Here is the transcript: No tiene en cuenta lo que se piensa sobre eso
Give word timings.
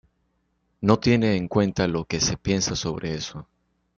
No 0.81 0.97
tiene 0.97 1.35
en 1.35 1.47
cuenta 1.47 1.87
lo 1.87 2.05
que 2.05 2.19
se 2.19 2.35
piensa 2.35 2.75
sobre 2.75 3.13
eso 3.13 3.47